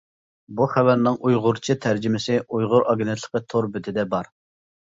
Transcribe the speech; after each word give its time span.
بۇ 0.59 0.65
خەۋەرنىڭ 0.71 1.19
ئۇيغۇرچە 1.27 1.75
تەرجىمىسى 1.85 2.39
ئۇيغۇر 2.47 2.89
ئاگېنتلىقى 2.89 3.45
تور 3.55 3.71
بېتىدە 3.77 4.11
بار. 4.19 4.37